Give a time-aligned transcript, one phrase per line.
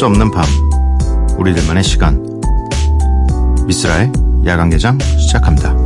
[0.00, 0.46] 수 없는 밤
[1.36, 2.24] 우리들만의 시간
[3.66, 4.10] 미스라의
[4.46, 5.76] 야간개장 시작합니다.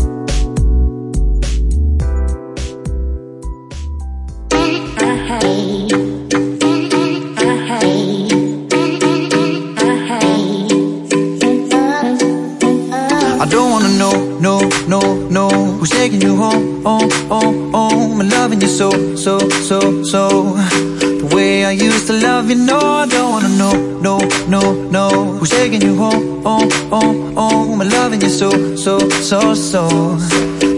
[18.75, 21.04] So, so, so, so
[21.35, 24.63] way I used to love you, no I don't wanna know, no, no,
[24.97, 28.99] no Who's taking you home, home, home, home And loving you so, so,
[29.31, 29.89] so, so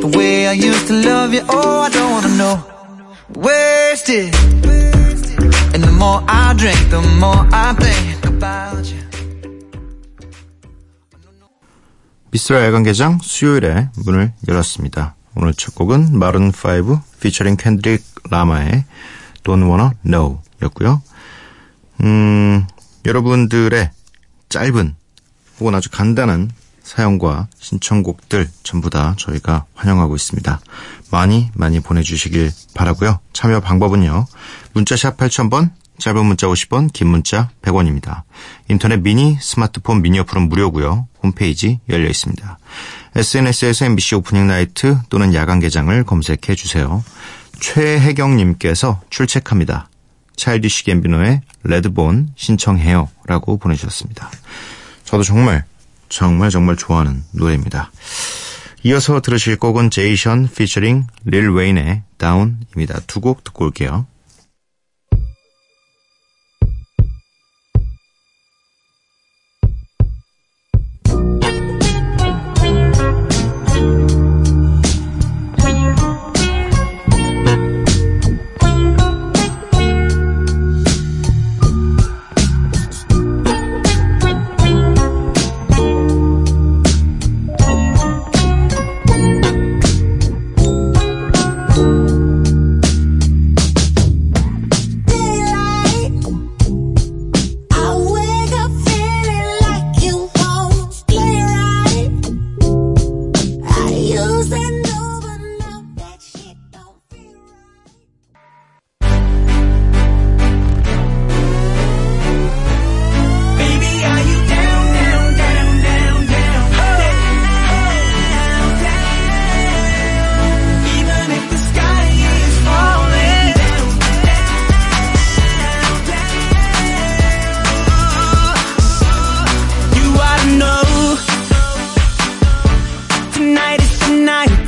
[0.02, 2.56] The way I used to love you, oh I don't wanna know
[3.36, 4.34] Wasted
[5.74, 9.02] And the more I drink, the more I think about you
[12.30, 15.14] 미스라 야간개장 수요일에 문을 열었습니다.
[15.36, 18.84] 오늘 첫 곡은 마룬5 피처링 캔드릭 라마의
[19.46, 21.00] Don't Wanna Know 였고요.
[22.02, 22.66] 음,
[23.06, 23.90] 여러분들의
[24.48, 24.94] 짧은
[25.60, 26.50] 혹은 아주 간단한
[26.82, 30.60] 사연과 신청곡들 전부 다 저희가 환영하고 있습니다.
[31.10, 33.20] 많이 많이 보내주시길 바라고요.
[33.32, 34.26] 참여 방법은요.
[34.72, 38.22] 문자샵 8000번, 짧은 문자 50원, 긴 문자 100원입니다.
[38.68, 41.08] 인터넷 미니, 스마트폰 미니 어플은 무료고요.
[41.22, 42.58] 홈페이지 열려 있습니다.
[43.16, 47.02] SNS에서 MBC 오프닝 나이트 또는 야간 개장을 검색해 주세요.
[47.60, 49.88] 최혜경님께서 출첵합니다.
[50.36, 54.30] 차일디시 갬비노의 레드본 신청해요 라고 보내주셨습니다.
[55.04, 55.64] 저도 정말
[56.08, 57.90] 정말 정말 좋아하는 노래입니다.
[58.84, 63.00] 이어서 들으실 곡은 제이션 피처링 릴 웨인의 다운입니다.
[63.06, 64.06] 두 곡 듣고 올게요.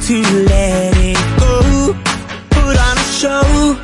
[0.08, 1.92] To let it go.
[2.48, 3.76] Put on a show.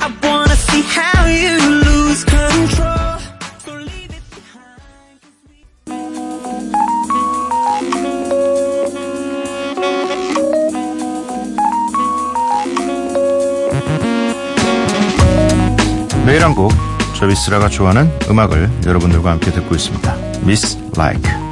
[0.00, 3.20] I wanna see how you lose control.
[3.62, 4.80] So leave it behind.
[16.24, 16.72] 매일 한 곡,
[17.14, 20.16] 저 미스라가 좋아하는 음악을 여러분들과 함께 듣고 있습니다.
[20.42, 21.45] Miss Like.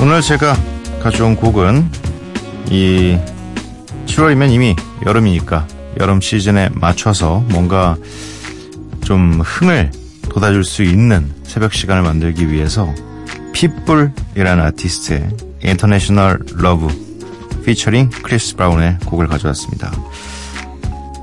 [0.00, 0.56] 오늘 제가
[1.02, 1.90] 가져온 곡은
[2.70, 3.18] 이
[4.06, 4.74] 7월이면 이미
[5.04, 5.66] 여름이니까
[5.98, 7.96] 여름 시즌에 맞춰서 뭔가
[9.04, 9.90] 좀 흥을
[10.30, 12.92] 돋아줄 수 있는 새벽 시간을 만들기 위해서
[13.52, 15.28] Pitbull이라는 아티스트의
[15.64, 16.88] International Love
[17.64, 19.90] featuring 크리스 브라운의 곡을 가져왔습니다.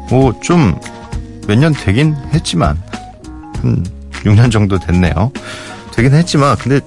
[0.09, 0.75] 뭐 좀
[1.47, 2.77] 몇 년 되긴 했지만
[3.61, 3.85] 한
[4.23, 5.31] 6년 정도 됐네요.
[5.93, 6.81] 되긴 했지만 근데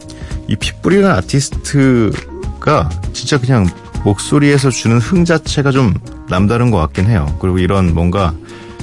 [0.50, 3.66] 이 핏불이라는 아티스트가 진짜 그냥
[4.05, 5.95] 목소리에서 주는 흥 자체가 좀
[6.28, 7.34] 남다른 것 같긴 해요.
[7.41, 8.34] 그리고 이런 뭔가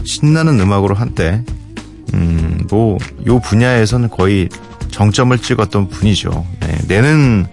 [0.06, 1.44] 신나는 음악으로 한때
[2.13, 2.97] 음, 뭐,
[3.27, 4.50] 요 분야에서는 거의
[4.91, 6.45] 정점을 찍었던 분이죠.
[6.62, 7.45] 네, 내는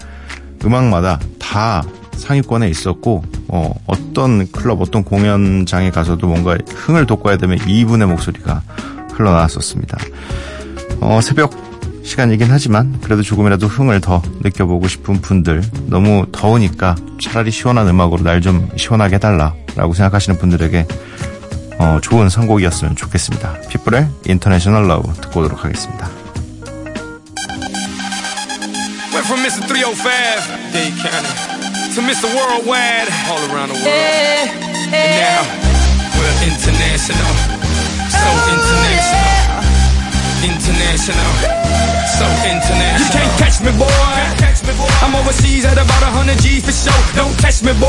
[0.64, 1.82] 음악마다 다
[2.16, 8.62] 상위권에 있었고, 어, 어떤 클럽, 어떤 공연장에 가서도 뭔가 흥을 돋궈야 되면 이분의 목소리가
[9.12, 9.98] 흘러나왔었습니다.
[11.00, 11.63] 어, 새벽
[12.04, 18.40] 시간이긴 하지만, 그래도 조금이라도 흥을 더 느껴보고 싶은 분들, 너무 더우니까 차라리 시원한 음악으로 날
[18.42, 20.86] 좀 시원하게 해달라, 라고 생각하시는 분들에게
[21.78, 23.54] 어, 좋은 선곡이었으면 좋겠습니다.
[23.70, 26.08] Pitbull의 International Love 듣고 오도록 하겠습니다.
[29.12, 29.66] Went from Mr.
[29.66, 31.34] 305, Dade County,
[31.94, 32.28] to Mr.
[32.36, 34.50] Worldwide, all around the world.
[34.92, 35.42] And now,
[36.14, 37.32] we're international.
[38.12, 39.34] So international.
[40.44, 41.73] International.
[42.44, 43.88] You can't catch me, boy.
[45.00, 46.92] I'm overseas at about 100 G's for show.
[47.16, 47.88] Don't test me, boy.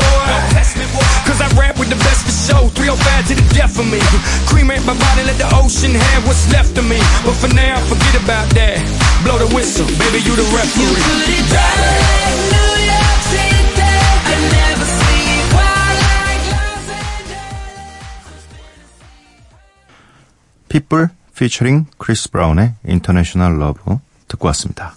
[1.28, 2.68] Cause I rap with the best for show.
[2.72, 4.00] 305 to the death of me.
[4.48, 6.96] Cremate my body, let the ocean have what's left of me.
[7.24, 8.80] But for now, forget about that.
[9.24, 10.88] Blow the whistle, baby, you the referee.
[10.88, 11.76] You put it
[20.68, 23.80] People featuring Chris Brown의 International Love
[24.28, 24.94] 듣고 왔습니다.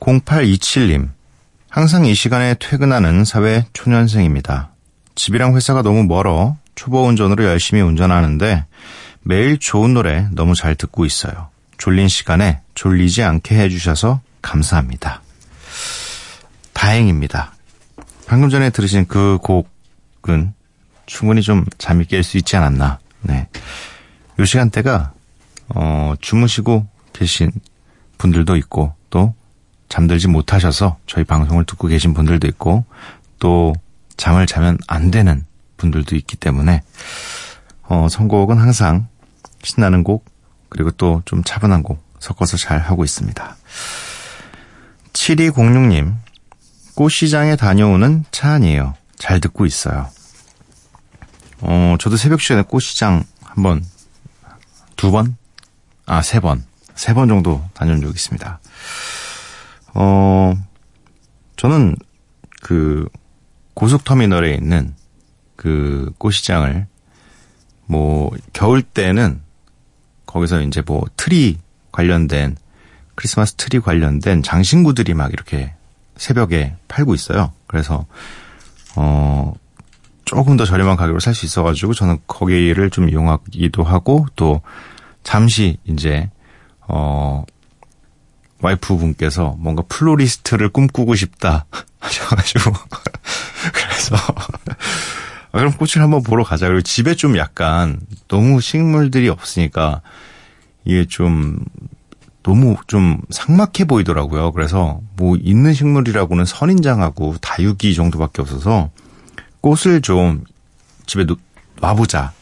[0.00, 1.10] 0827님
[1.68, 4.70] 항상 이 시간에 퇴근하는 사회 초년생입니다.
[5.14, 8.66] 집이랑 회사가 너무 멀어 초보 운전으로 열심히 운전하는데
[9.22, 11.48] 매일 좋은 노래 너무 잘 듣고 있어요.
[11.78, 15.22] 졸린 시간에 졸리지 않게 해주셔서 감사합니다.
[16.72, 17.54] 다행입니다.
[18.26, 20.54] 방금 전에 들으신 그 곡은
[21.06, 22.98] 충분히 좀 잠이 깰 수 있지 않았나.
[23.22, 23.48] 네.
[24.38, 25.12] 요 시간대가
[25.68, 27.50] 어, 주무시고 계신
[28.22, 29.34] 분들도 있고 또
[29.88, 32.84] 잠들지 못하셔서 저희 방송을 듣고 계신 분들도 있고
[33.40, 33.74] 또
[34.16, 35.44] 잠을 자면 안 되는
[35.76, 36.82] 분들도 있기 때문에
[37.82, 39.08] 어, 선곡은 항상
[39.64, 40.24] 신나는 곡
[40.68, 43.56] 그리고 또 좀 차분한 곡 섞어서 잘 하고 있습니다.
[45.12, 46.14] 7206님
[46.94, 48.94] 꽃시장에 다녀오는 차 안이에요.
[49.18, 50.08] 잘 듣고 있어요.
[51.60, 53.82] 어, 저도 새벽 시간에 꽃시장 한 번
[54.96, 55.36] 두 번?
[56.06, 56.64] 아, 세 번.
[56.94, 58.60] 세 번 정도 다녀온 적이 있습니다.
[59.94, 60.54] 어,
[61.56, 61.96] 저는
[62.62, 63.08] 그
[63.74, 64.94] 고속터미널에 있는
[65.56, 66.86] 그 꽃시장을
[67.86, 69.40] 뭐 겨울 때는
[70.26, 71.58] 거기서 이제 뭐 트리
[71.92, 72.56] 관련된
[73.14, 75.74] 크리스마스 트리 관련된 장신구들이 막 이렇게
[76.16, 77.52] 새벽에 팔고 있어요.
[77.66, 78.06] 그래서
[78.96, 79.52] 어
[80.24, 84.62] 조금 더 저렴한 가격으로 살 수 있어가지고 저는 거기를 좀 이용하기도 하고 또
[85.22, 86.30] 잠시 이제
[86.92, 87.44] 어
[88.60, 91.64] 와이프 분께서 뭔가 플로리스트를 꿈꾸고 싶다
[91.98, 92.72] 하셔가지고
[93.72, 94.16] 그래서
[95.52, 96.66] 아, 그럼 꽃을 한번 보러 가자.
[96.66, 100.02] 그리고 집에 좀 약간 너무 식물들이 없으니까
[100.84, 101.58] 이게 좀
[102.42, 104.52] 너무 좀 삭막해 보이더라고요.
[104.52, 108.90] 그래서 뭐 있는 식물이라고는 선인장하고 다육이 정도밖에 없어서
[109.60, 110.44] 꽃을 좀
[111.06, 111.38] 집에 놓,
[111.80, 112.32] 놔보자.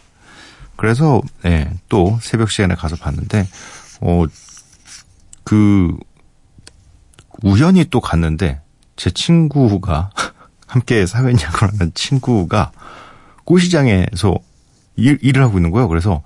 [0.77, 3.47] 그래서 네, 또 새벽 시간에 가서 봤는데
[4.01, 4.27] 어
[5.51, 5.97] 그
[7.43, 8.61] 우연히 또 갔는데
[8.95, 10.11] 제 친구가
[10.69, 12.71] 함께 사회인야구를 하는 친구가
[13.45, 14.37] 꽃시장에서
[14.95, 15.89] 일, 일을 하고 있는 거예요.
[15.89, 16.23] 그래서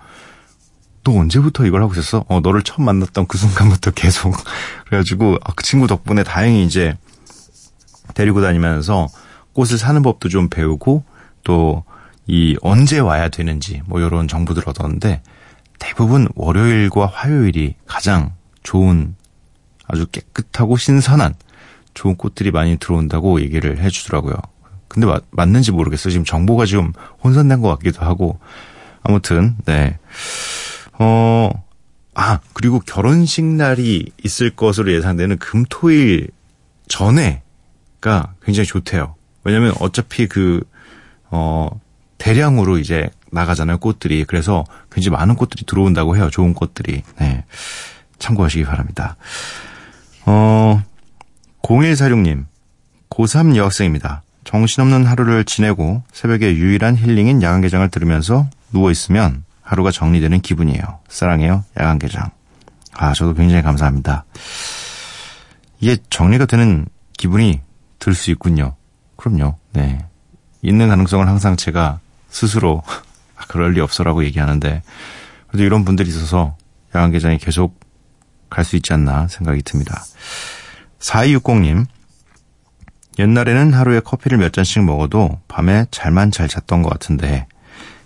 [1.05, 2.27] 너 언제부터 이걸 하고 있었어?
[2.29, 4.35] 어, 너를 처음 만났던 그 순간부터 계속.
[4.87, 6.97] 그래가지고, 아, 그 친구 덕분에 다행히 이제
[8.13, 9.09] 데리고 다니면서
[9.55, 11.05] 꽃을 사는 법도 좀 배우고,
[11.45, 11.85] 또,
[12.27, 15.23] 이, 언제 와야 되는지, 뭐, 요런 정보들을 얻었는데,
[15.79, 18.33] 대부분 월요일과 화요일이 가장
[18.63, 19.15] 좋은,
[19.87, 21.35] 아주 깨끗하고 신선한
[21.95, 24.35] 좋은 꽃들이 많이 들어온다고 얘기를 해주더라고요.
[24.89, 26.13] 근데 맞, 맞는지 모르겠어요.
[26.13, 26.93] 지금 정보가 좀
[27.23, 28.39] 혼선된 것 같기도 하고.
[29.03, 29.99] 아무튼, 네.
[30.99, 31.51] 어,
[32.15, 36.29] 아, 그리고 결혼식 날이 있을 것으로 예상되는 금토일
[36.89, 39.17] 전에가 굉장히 좋대요.
[39.43, 40.63] 왜냐면 어차피 그,
[41.31, 41.69] 어,
[42.25, 44.25] 대량으로 이제 나가잖아요, 꽃들이.
[44.25, 47.03] 그래서 굉장히 많은 꽃들이 들어온다고 해요, 좋은 꽃들이.
[47.19, 47.45] 네.
[48.19, 49.17] 참고하시기 바랍니다.
[50.25, 50.83] 어,
[51.63, 52.47] 0146님,
[53.11, 54.23] 고3 여학생입니다.
[54.45, 61.01] 정신없는 하루를 지내고 새벽에 유일한 힐링인 야간개장을 들으면서 누워있으면 하루가 정리되는 기분이에요.
[61.09, 62.31] 사랑해요, 야간개장.
[62.95, 64.25] 아, 저도 굉장히 감사합니다.
[65.79, 66.87] 이게 정리가 되는
[67.19, 67.61] 기분이
[67.99, 68.77] 들 수 있군요.
[69.17, 69.99] 그럼요, 네.
[70.63, 72.01] 있는 가능성을 항상 제가
[72.39, 72.83] 스스로
[73.37, 74.83] 아, 그럴 리 없어라고 얘기하는데
[75.49, 76.57] 그래도 이런 분들이 있어서
[76.95, 77.79] 야간 개장이 계속
[78.51, 80.05] 갈 수 있지 않나 생각이 듭니다.
[81.01, 81.87] 4260님,
[83.19, 87.47] 옛날에는 하루에 커피를 몇 잔씩 먹어도 밤에 잘만 잘 잤던 것 같은데,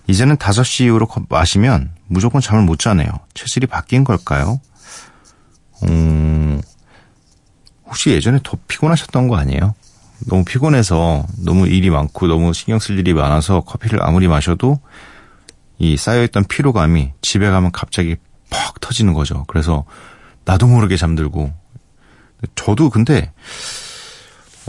[0.07, 3.09] 이제는 5시 이후로 마시면 무조건 잠을 못 자네요.
[3.35, 4.59] 체질이 바뀐 걸까요?
[5.85, 6.63] 음,
[7.85, 9.75] 혹시 예전에 더 피곤하셨던 거 아니에요?
[10.27, 14.79] 너무 피곤해서 너무 일이 많고 너무 신경 쓸 일이 많아서 커피를 아무리 마셔도
[15.79, 18.17] 이 쌓여있던 피로감이 집에 가면 갑자기
[18.51, 19.45] 퍽 터지는 거죠.
[19.47, 19.85] 그래서
[20.45, 21.53] 나도 모르게 잠들고
[22.55, 23.33] 저도 근데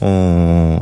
[0.02, 0.80] 어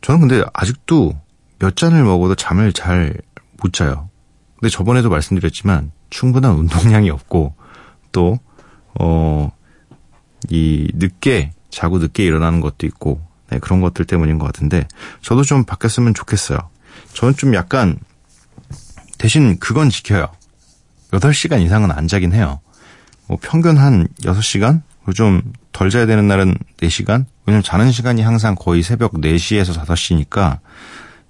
[0.00, 1.12] 저는 근데 아직도
[1.58, 3.14] 몇 잔을 먹어도 잠을 잘
[3.60, 4.08] 못 자요.
[4.60, 7.54] 근데 저번에도 말씀드렸지만 충분한 운동량이 없고
[8.12, 8.38] 또
[9.00, 9.50] 어
[10.50, 14.86] 이 늦게 자고 늦게 일어나는 것도 있고 네, 그런 것들 때문인 것 같은데
[15.22, 16.58] 저도 좀 바뀌었으면 좋겠어요.
[17.14, 17.98] 저는 좀 약간
[19.16, 20.28] 대신 그건 지켜요.
[21.12, 22.60] 8시간 이상은 안 자긴 해요.
[23.26, 24.82] 뭐 평균 한 6시간?
[25.14, 25.40] 좀
[25.78, 27.24] 덜 자야 되는 날은 4시간?
[27.46, 30.58] 왜냐면 자는 시간이 항상 거의 새벽 4시에서 5시니까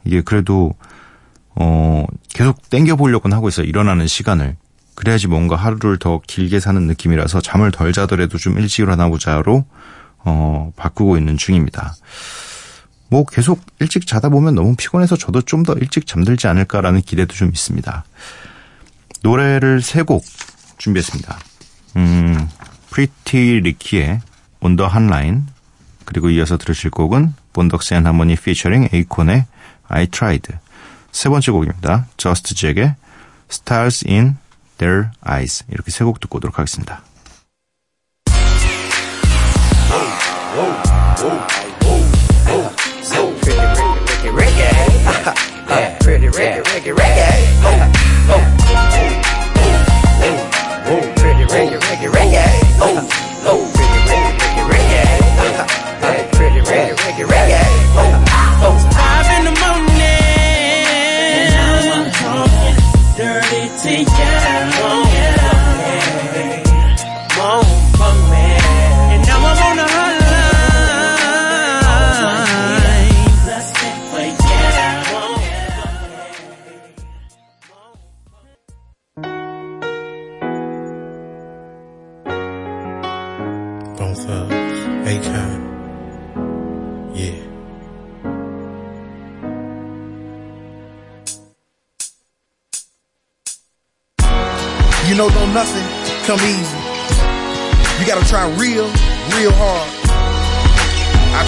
[0.04, 0.72] 이게 그래도
[1.54, 3.66] 어 계속 땡겨 보려고는 하고 있어요.
[3.66, 4.56] 일어나는 시간을.
[4.94, 9.66] 그래야지 뭔가 하루를 더 길게 사는 느낌이라서 잠을 덜 자더라도 좀 일찍 일어나 보자로
[10.24, 11.94] 어 바꾸고 있는 중입니다.
[13.10, 17.48] 뭐 계속 일찍 자다 보면 너무 피곤해서 저도 좀 더 일찍 잠들지 않을까라는 기대도 좀
[17.48, 18.04] 있습니다.
[19.22, 20.24] 노래를 세 곡
[20.78, 21.38] 준비했습니다.
[21.96, 22.48] 음,
[22.90, 24.20] Pretty Ricky의
[24.60, 25.42] the Hotline
[26.04, 29.46] 그리고 이어서 들으실 곡은 Bone Thugs-n-Harmony featuring Akon의
[29.88, 30.52] I Tried
[31.12, 32.06] 세 번째 곡입니다.
[32.16, 32.94] Just Jack의
[33.50, 34.36] Stars in
[34.78, 37.02] Their Eyes 이렇게 세 곡 듣고 오도록 하겠습니다.
[40.48, 40.72] Whoa,
[41.20, 41.36] whoa,
[41.84, 42.00] whoa,
[42.48, 42.70] whoa.
[43.02, 44.68] So pretty, Ricky, Ricky, Ricky.
[45.68, 47.20] yeah, pretty, Ricky, Ricky, Ricky.
[47.60, 47.90] Oh,
[48.30, 48.58] oh.
[63.18, 64.17] Dirty tea.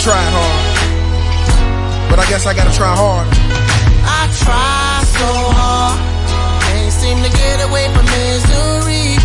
[0.01, 3.29] Tried hard, but I guess I gotta try hard.
[4.03, 6.01] I try so hard,
[6.63, 9.20] can't seem to get away from misery.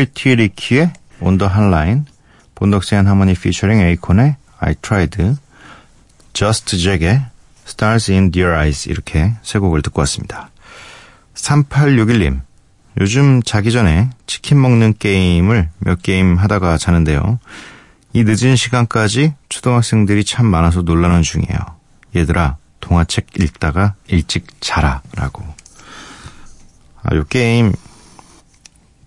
[0.00, 2.04] Pretty Ricky의 Hotline
[2.54, 5.34] Bone Thugs-n-Harmony featuring Akon의 I Tried
[6.32, 7.26] Just Jack의
[7.66, 10.48] Stars in Their Eyes 이렇게 세 곡을 듣고 왔습니다.
[11.34, 12.40] 3861님
[12.98, 17.38] 요즘 자기 전에 치킨 먹는 게임을 몇 게임 하다가 자는데요.
[18.14, 21.58] 이 늦은 시간까지 초등학생들이 참 많아서 놀라는 중이에요.
[22.16, 25.02] 얘들아, 동화책 읽다가 일찍 자라.
[25.14, 25.44] 라고.
[27.02, 27.72] 아, 요 게임,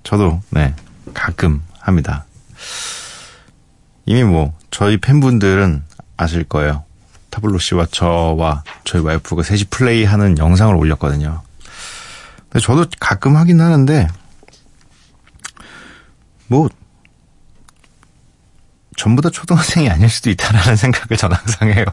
[0.03, 0.73] 저도, 네,
[1.13, 2.25] 가끔 합니다.
[4.05, 5.83] 이미 뭐, 저희 팬분들은
[6.17, 6.83] 아실 거예요.
[7.29, 11.41] 타블로 씨와 저와 저희 와이프가 셋이 플레이하는 영상을 올렸거든요.
[12.49, 14.07] 근데 저도 가끔 하긴 하는데,
[16.47, 16.69] 뭐,
[18.95, 21.85] 전부 다 초등학생이 아닐 수도 있다라는 생각을 저는 항상 해요.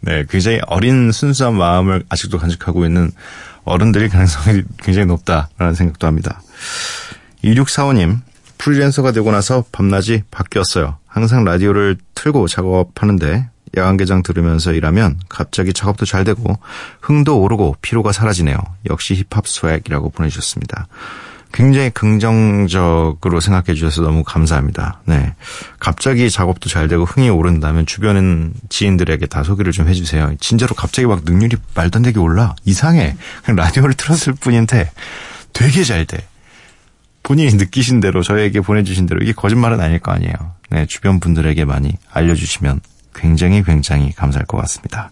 [0.00, 3.12] 네, 굉장히 어린 순수한 마음을 아직도 간직하고 있는
[3.64, 6.40] 어른들이 가능성이 굉장히 높다라는 생각도 합니다.
[7.44, 8.20] 2645님,
[8.58, 10.98] 프리랜서가 되고 나서 밤낮이 바뀌었어요.
[11.06, 16.58] 항상 라디오를 틀고 작업하는데 야간 개장 들으면서 일하면 갑자기 작업도 잘 되고
[17.00, 18.58] 흥도 오르고 피로가 사라지네요.
[18.90, 20.88] 역시 힙합 스웩이라고 보내주셨습니다.
[21.52, 25.00] 굉장히 긍정적으로 생각해 주셔서 너무 감사합니다.
[25.06, 25.34] 네.
[25.80, 30.34] 갑자기 작업도 잘 되고 흥이 오른다면 주변 지인들에게 다 소개를 좀 해주세요.
[30.38, 32.54] 진짜로 갑자기 막 능률이 말도 안 되게 올라.
[32.64, 33.16] 이상해.
[33.44, 34.92] 그냥 라디오를 틀었을 뿐인데
[35.52, 36.18] 되게 잘 돼.
[37.22, 40.34] 본인이 느끼신 대로 저에게 보내주신 대로 이게 거짓말은 아닐 거 아니에요.
[40.70, 40.86] 네.
[40.86, 42.80] 주변 분들에게 많이 알려주시면
[43.14, 45.10] 굉장히 굉장히 감사할 것 같습니다.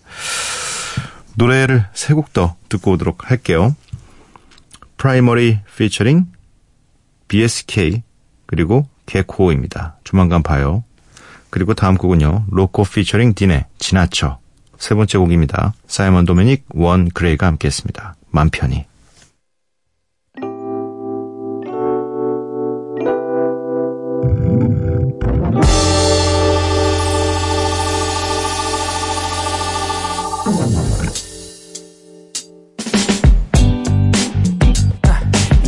[1.34, 3.74] 노래를 세 곡 더 듣고 오도록 할게요.
[4.96, 6.26] 프라이머리 featuring
[7.28, 8.02] BSK
[8.46, 9.96] 그리고 개코입니다.
[10.04, 10.82] 조만간 봐요.
[11.50, 12.46] 그리고 다음 곡은요.
[12.50, 14.38] 로코 피처링 디네 지나쳐
[14.78, 15.74] 세 번째 곡입니다.
[15.86, 18.16] 사이먼 도메닉 원 그레이가 함께했습니다.
[18.30, 18.86] 맘 편히.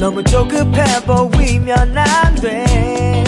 [0.01, 3.23] 너무 조급해 보이면 안 돼.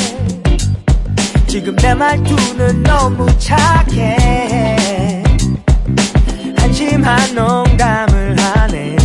[1.47, 5.23] 지금 내 말투는 너무 착해.
[6.57, 8.97] 한심한 농담을 하네.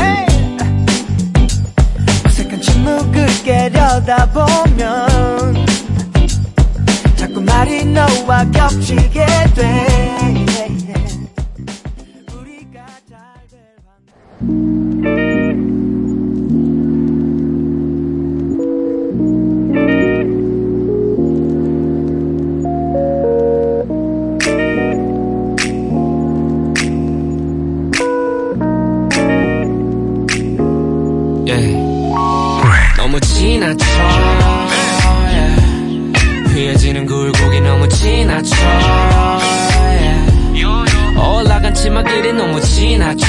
[0.00, 0.26] Hey!
[2.26, 5.64] 어색한 침묵을 깨려다 보면
[7.14, 9.24] 자꾸 말이 너와 겹치게
[9.54, 9.91] 돼.
[42.12, 43.26] 치마길이 너무 지나쳐.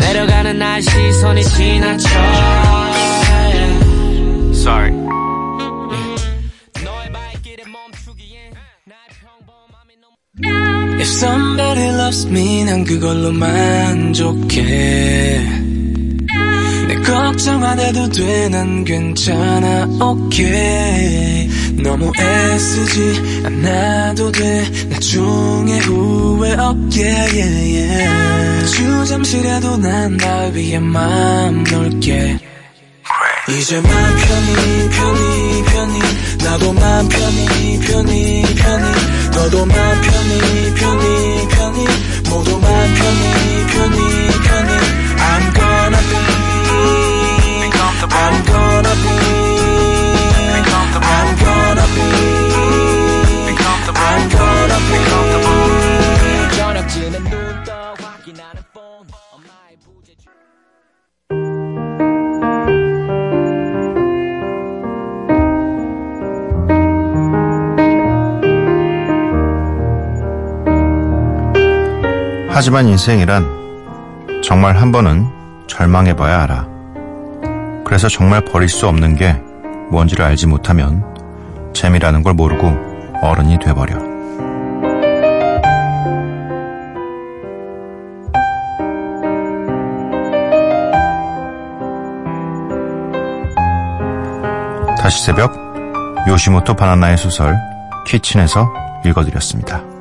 [0.00, 2.08] 내려가는 날 시선이 지나쳐.
[4.52, 4.90] Sorry
[6.82, 8.52] 너의 발길에 멈추기엔
[8.86, 10.14] 날 평범함이 너무
[11.00, 14.62] If somebody loves me 난 그걸로 만족해
[16.88, 21.50] 내 걱정 안 해도 돼 난 괜찮아 okay
[21.82, 24.88] 너무 애쓰지 않아도 돼.
[24.88, 28.72] 나중에 후회 없게 yeah, yeah.
[28.74, 32.38] 주 잠시라도 난날 위해 마음 놓을게.
[33.48, 35.98] 이제 맘 편히 편히 편히.
[36.44, 38.84] 나도 맘 편히 편히 편히.
[39.32, 41.84] 너도 맘 편히 편히 편히.
[42.30, 43.98] 모두 맘 편히 편히
[44.44, 44.74] 편히.
[45.16, 46.34] I'm gonna be
[48.06, 48.73] I'm gonna
[72.56, 75.26] 하지만 인생이란 정말 한 번은
[75.66, 76.68] 절망해봐야 알아.
[77.84, 79.32] 그래서 정말 버릴 수 없는 게
[79.90, 81.04] 뭔지를 알지 못하면
[81.72, 82.72] 재미라는 걸 모르고
[83.22, 83.98] 어른이 돼버려.
[95.02, 95.52] 다시 새벽
[96.28, 97.56] 요시모토 바나나의 소설
[98.06, 98.72] 키친에서
[99.04, 99.93] 읽어드렸습니다.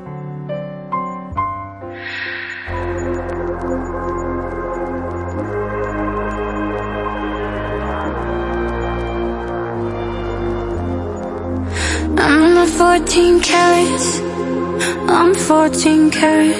[12.63, 14.19] I'm not 14 carats.
[15.09, 16.55] I'm 14 carat.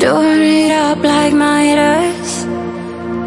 [0.00, 2.46] Doing it up like Midas.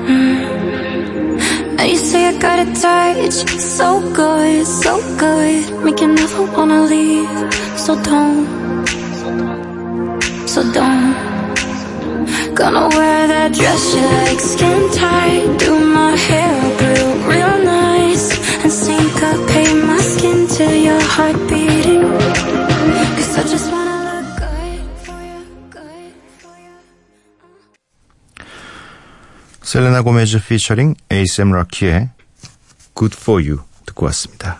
[0.10, 1.89] Mm.
[1.89, 5.84] You say I got a touch, so good, so good.
[5.84, 7.53] Make you never wanna leave.
[7.77, 8.47] So don't,
[10.47, 11.13] so don't.
[12.55, 15.60] Gonna wear that dress you like, skin tight.
[15.60, 17.90] Do my hair up real, real nice.
[29.62, 32.10] 셀레나 고메즈 피처링 에이셈 락키의
[32.94, 34.60] Good For You 듣고 왔습니다.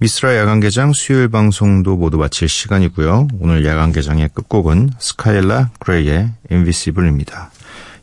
[0.00, 3.28] 미스라 야간개장 수요일 방송도 모두 마칠 시간이고요.
[3.40, 7.50] 오늘 야간개장의 끝곡은 스카일라 그레이의 Invisible입니다.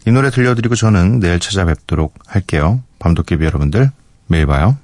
[0.07, 2.81] 이 노래 들려드리고 저는 내일 찾아뵙도록 할게요.
[2.97, 3.91] 밤도깨비 여러분들
[4.25, 4.77] 매일 봐요.